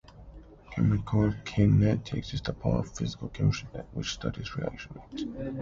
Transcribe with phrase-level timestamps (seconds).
[0.71, 5.25] Chemical kinetics is the part of physical chemistry that studies reaction rates.